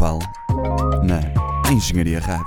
[0.00, 0.18] Carnaval
[1.04, 1.20] na
[1.70, 2.46] Engenharia Rádio.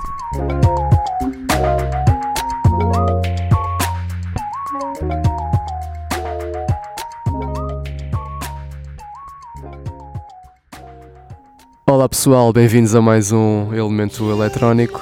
[11.86, 15.00] Olá pessoal, bem-vindos a mais um Elemento Eletrónico.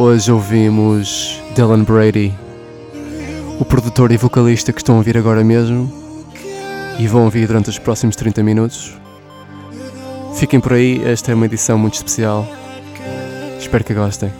[0.00, 2.34] Hoje ouvimos Dylan Brady,
[3.60, 5.92] o produtor e vocalista que estão a ouvir agora mesmo
[6.98, 9.03] e vão ouvir durante os próximos 30 minutos.
[10.36, 12.46] Fiquem por aí, esta é uma edição muito especial.
[13.58, 14.30] Espero que gostem.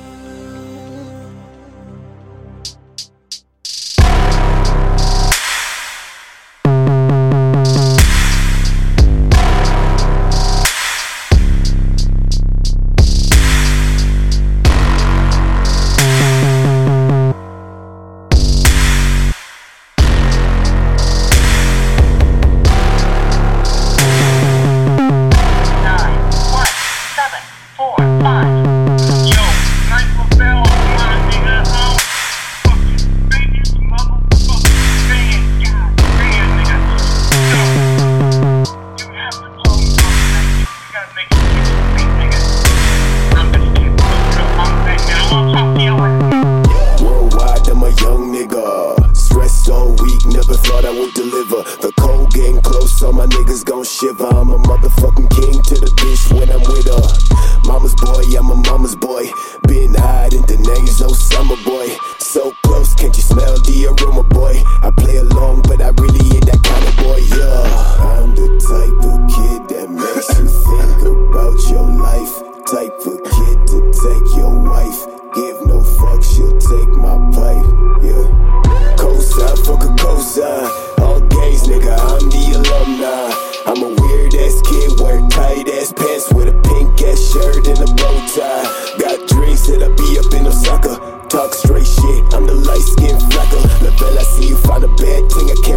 [79.64, 80.68] fuck a cosign.
[81.00, 83.32] All gays, nigga, I'm the alumni.
[83.66, 87.80] I'm a weird ass kid, wear tight ass pants with a pink ass shirt and
[87.80, 88.68] a bow tie.
[89.00, 91.00] Got dreams that I be up in Osaka.
[91.28, 93.44] Talk straight shit, I'm the light skin la
[93.82, 95.74] Level, I see you find a bad thing, I can't.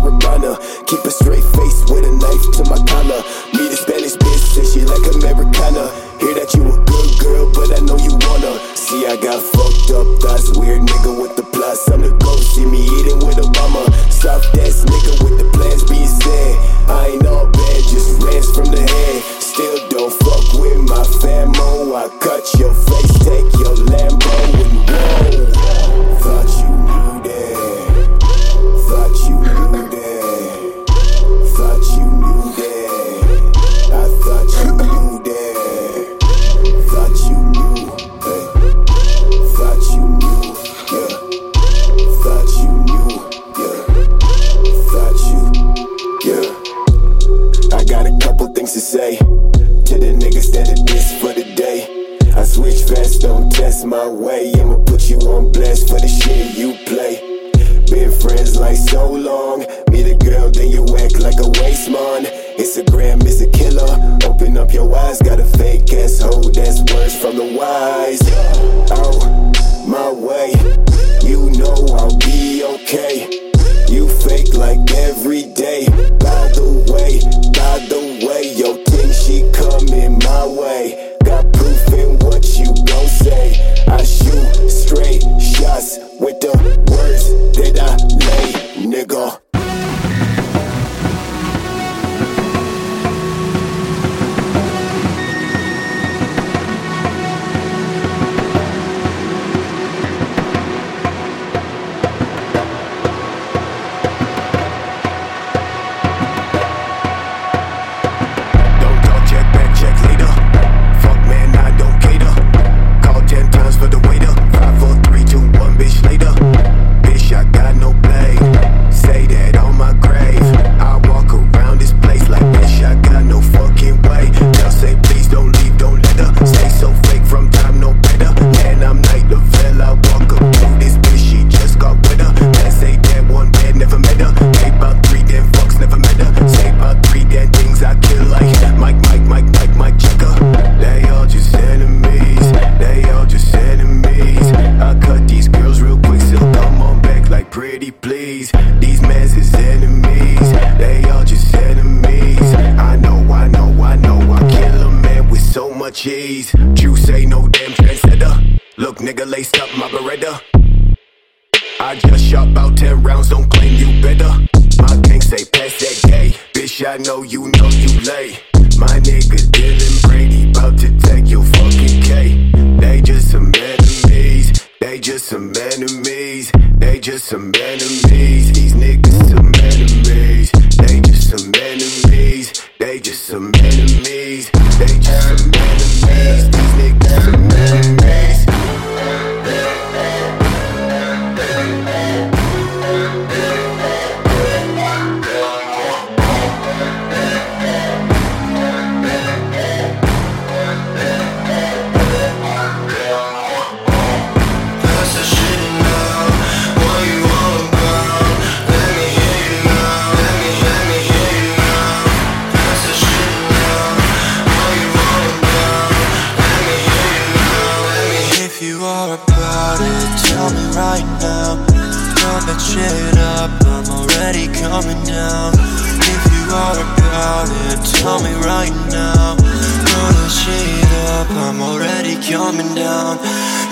[0.88, 1.56] Keep it straight.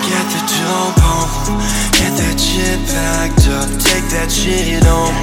[0.06, 1.58] Get the dope home,
[1.98, 5.18] get that shit packed up, take that shit home.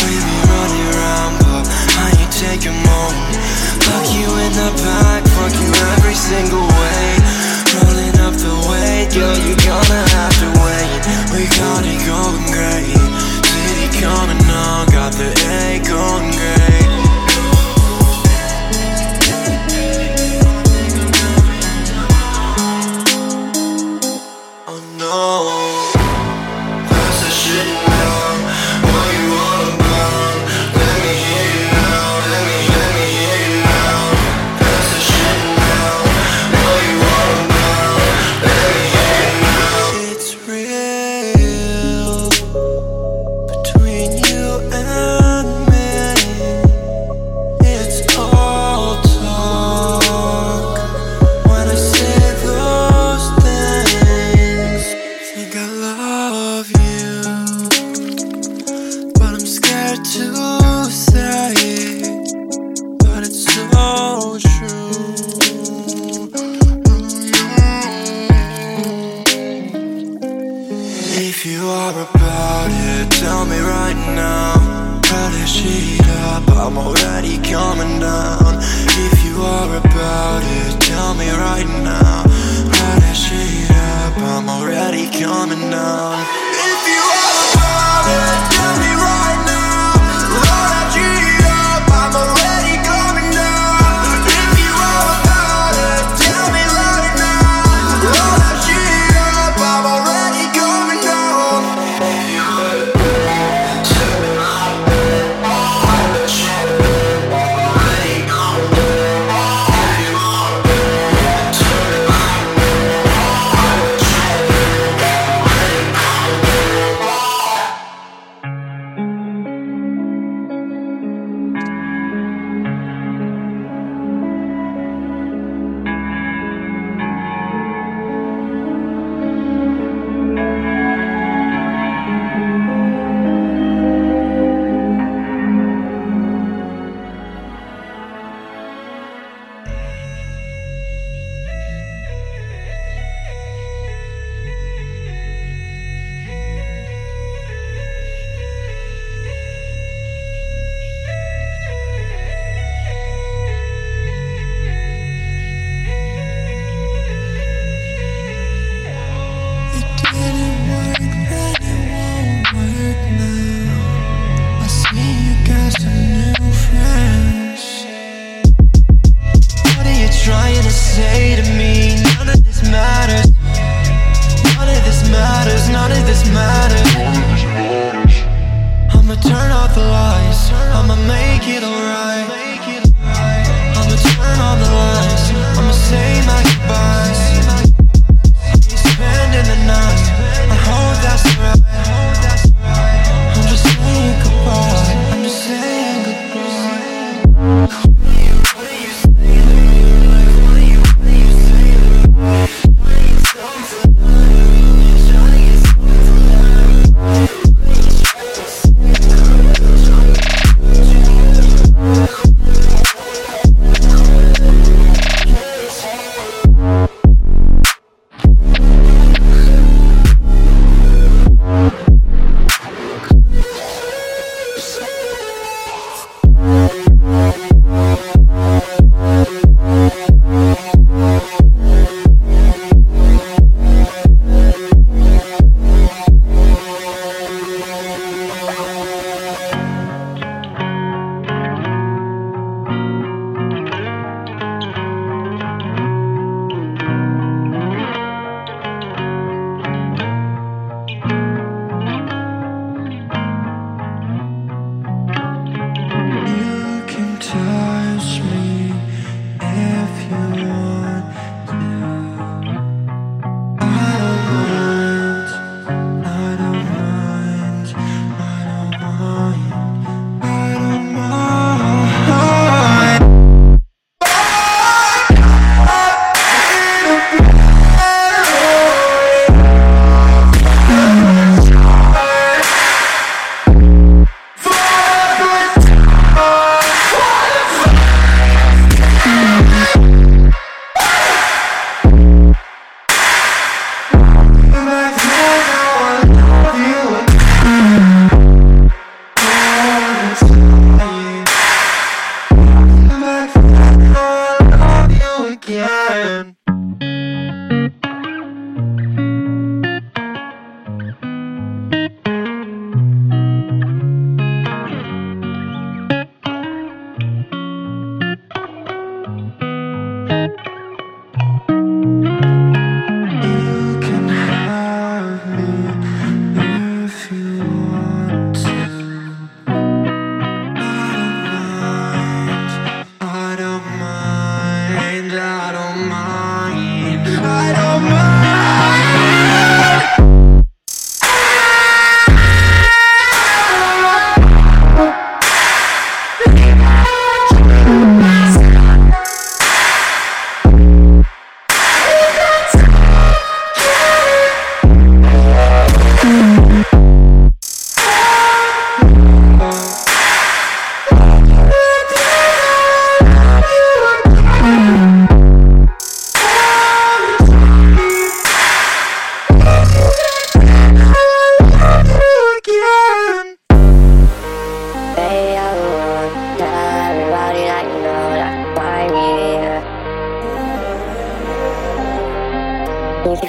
[0.00, 1.64] We be running around, but
[2.00, 3.18] I ain't taking home.
[3.84, 7.04] Fuck you in the back, fuck you every single way.
[7.76, 11.00] Rolling up the way, girl, you gonna have to wait.
[11.36, 12.96] We got it going great,
[13.44, 14.43] city coming.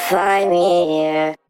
[0.09, 1.44] find me here.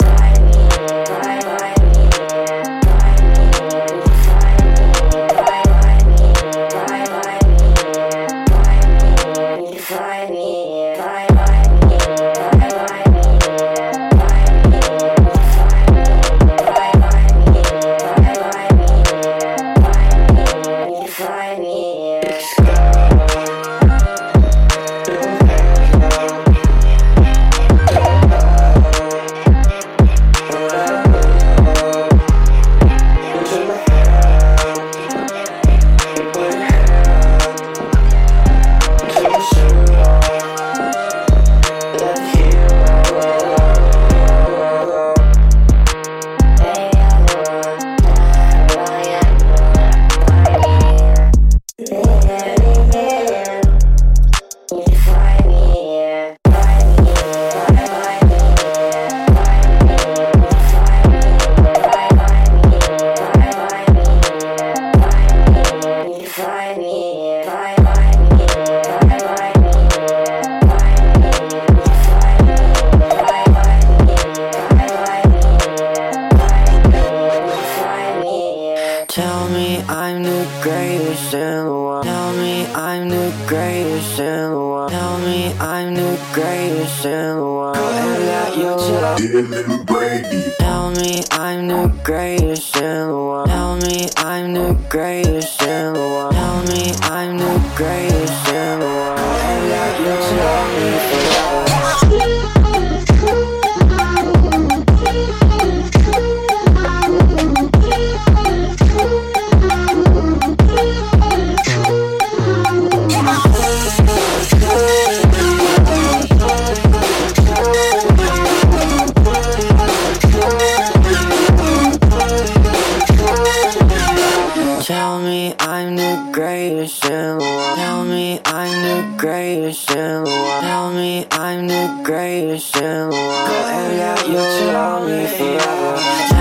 [129.75, 130.63] in the world.
[130.63, 133.47] Tell me I'm the greatest in the world.
[133.47, 136.34] Go and let you tell me forever.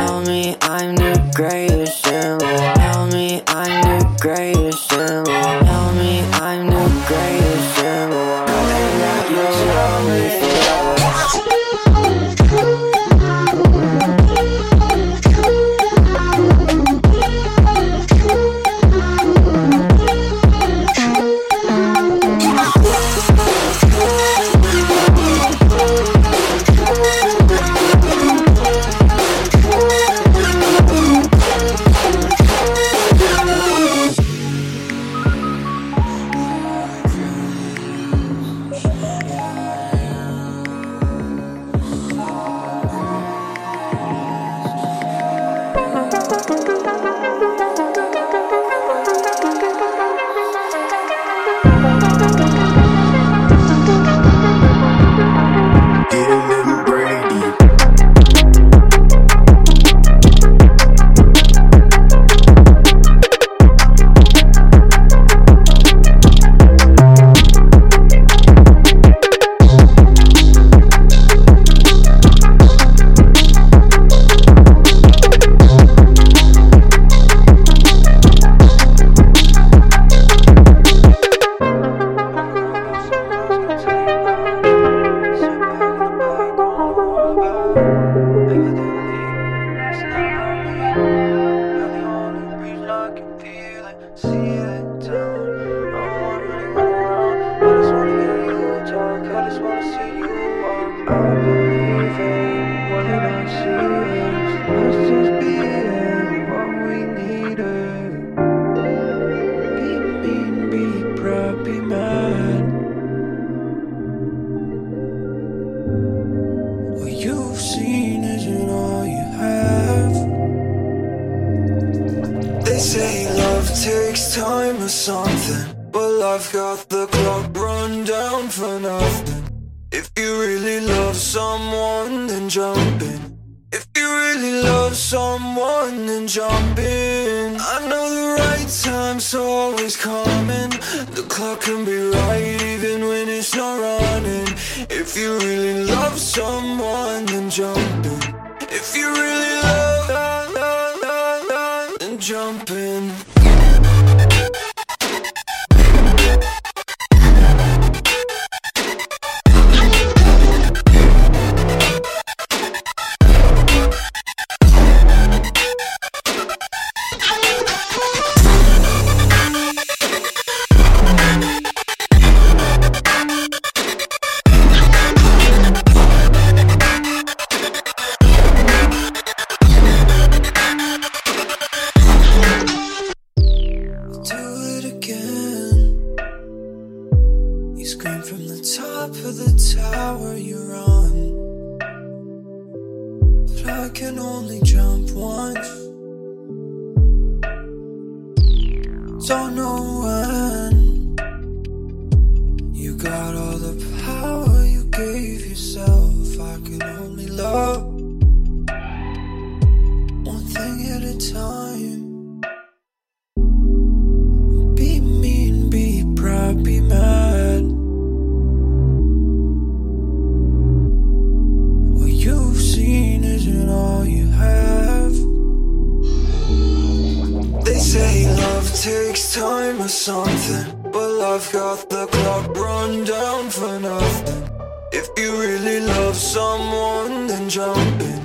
[234.96, 238.20] If you really love someone, then jump in.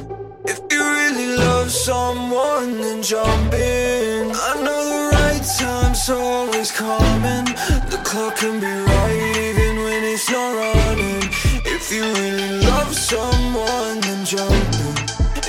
[0.45, 4.31] If you really love someone, then jump in.
[4.31, 7.45] I know the right time's always coming.
[7.89, 11.23] The clock can be right even when it's not running.
[11.65, 14.95] If you really love someone, then jump in.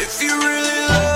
[0.00, 1.09] If you really love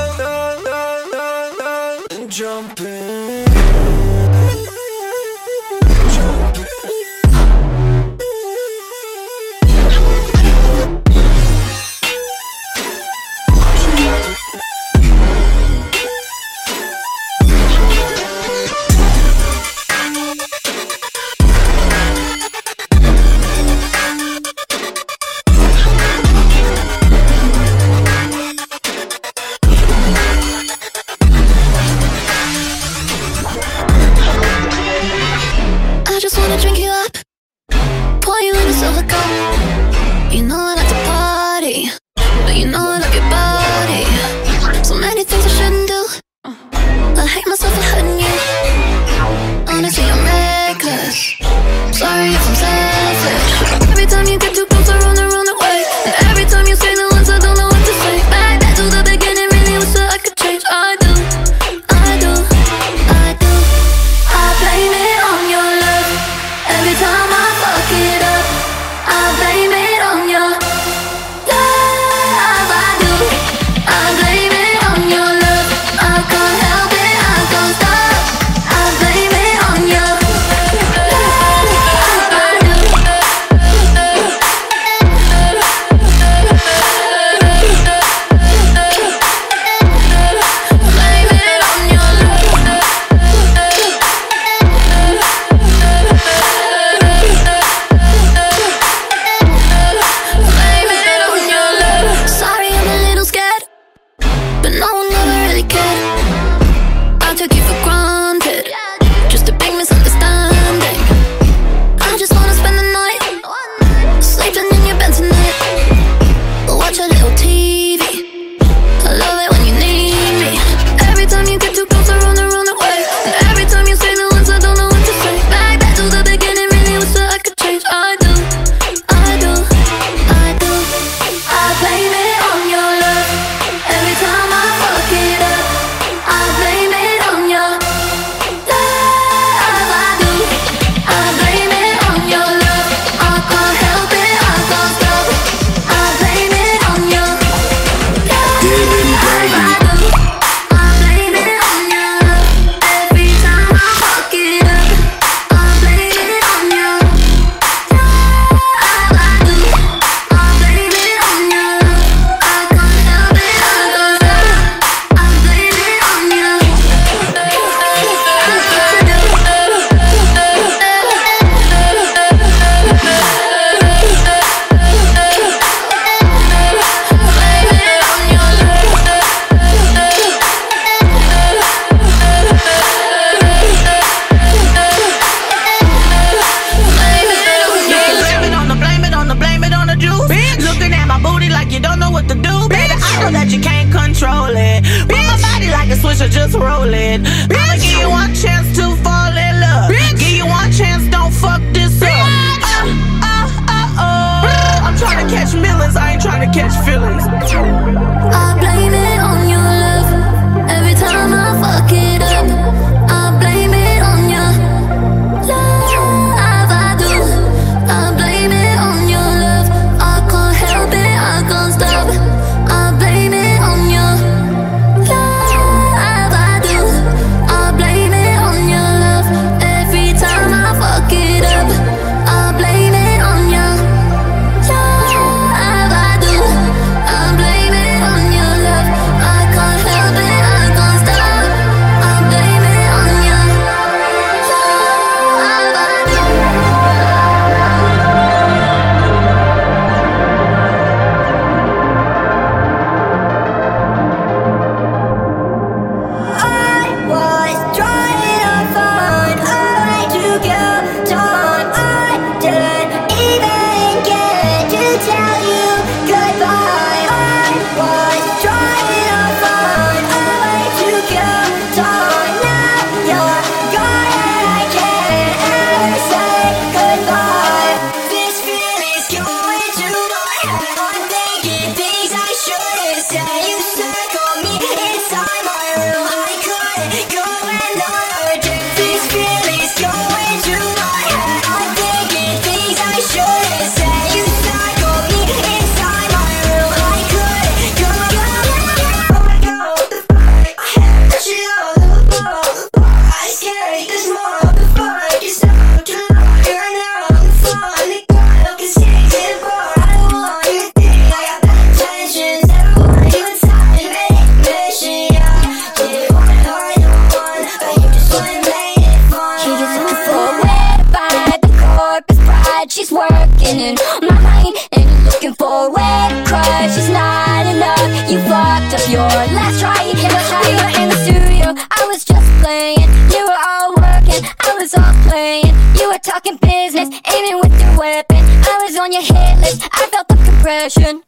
[338.95, 339.59] your headless.
[339.73, 341.03] I felt the compression.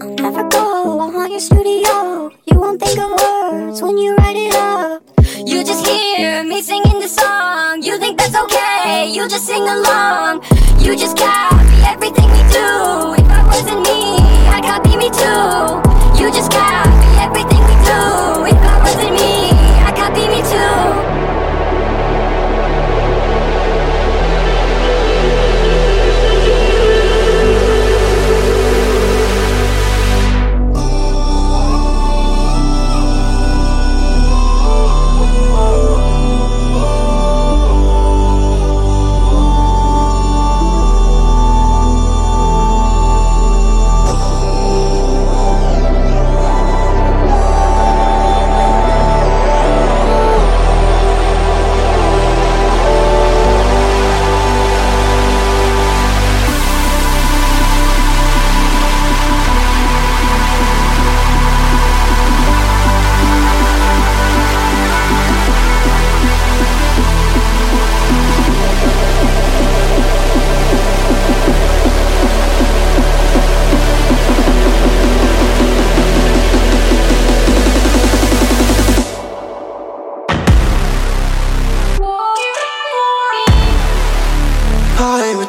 [0.00, 1.00] I'll never go.
[1.00, 2.30] I want your studio.
[2.46, 5.02] You won't think of words when you write it up.
[5.44, 7.82] You just hear me singing the song.
[7.82, 9.10] You think that's okay.
[9.10, 10.44] You just sing along.
[10.78, 12.70] You just copy everything we do.
[13.18, 14.22] If I wasn't me,
[14.56, 16.22] I copy me too.
[16.22, 18.41] You just copy everything we do.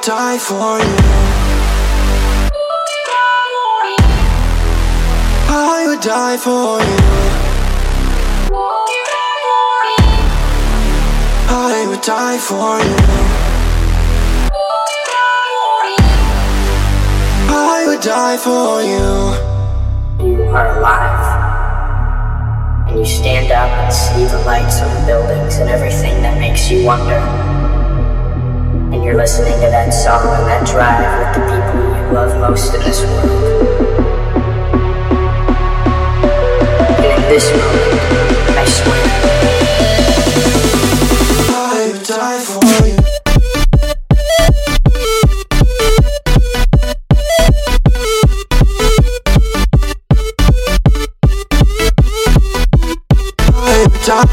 [0.06, 0.96] die for you.
[5.48, 6.98] I would die for you.
[11.48, 12.96] I would die for you.
[17.48, 19.08] I would die for you.
[20.28, 21.30] You are alive.
[22.90, 26.86] And you stand up and see the lights on buildings and everything that makes you
[26.86, 27.83] wonder
[29.04, 32.80] you're listening to that song on that drive with the people you love most in
[32.82, 33.30] this world.
[37.00, 38.00] And in this moment,
[38.58, 39.04] I swear.
[41.50, 42.98] I would die for you.
[53.50, 54.33] I would die.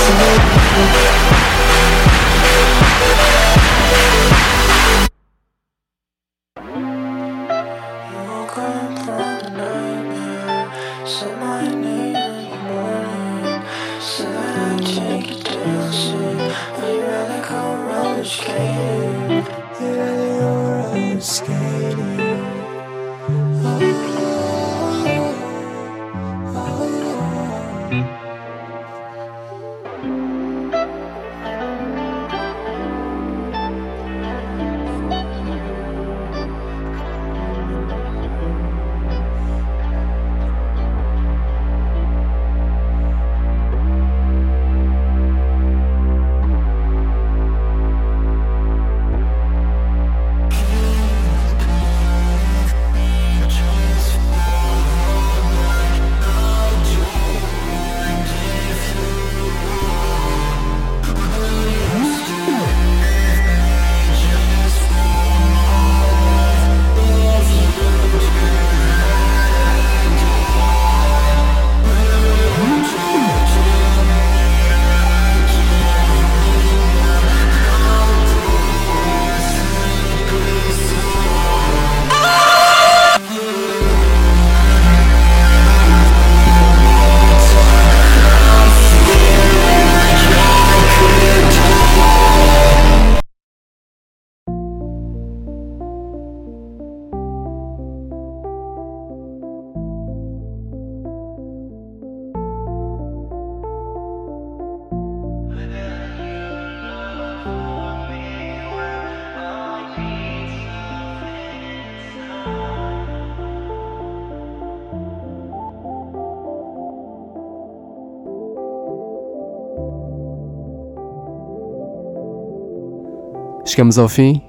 [123.71, 124.41] Chegamos ao fim,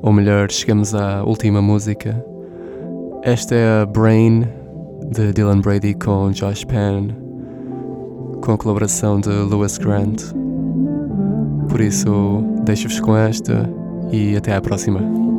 [0.00, 2.24] ou melhor, chegamos à última música.
[3.22, 4.48] Esta é a Brain
[5.10, 7.10] de Dylan Brady com Josh Penn,
[8.40, 10.22] com a colaboração de Lewis Grant.
[11.68, 13.70] Por isso, deixo-vos com esta
[14.10, 15.29] e até à próxima.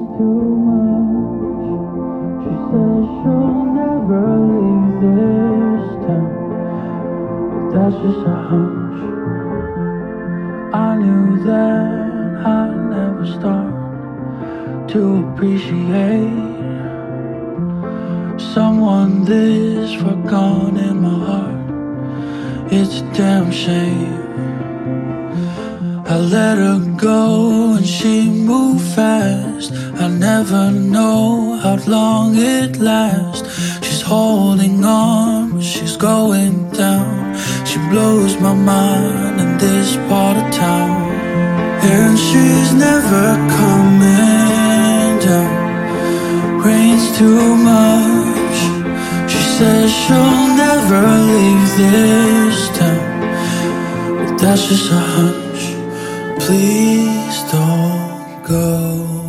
[26.11, 29.71] I let her go and she moved fast.
[29.95, 33.47] I never know how long it lasts.
[33.81, 37.37] She's holding on, but she's going down.
[37.65, 41.13] She blows my mind in this part of town.
[41.95, 43.27] And she's never
[43.59, 45.53] coming down.
[46.61, 48.57] Rain's too much.
[49.31, 53.05] She says she'll never leave this town.
[54.17, 55.40] But that's just a hunch.
[56.51, 59.20] Please don't go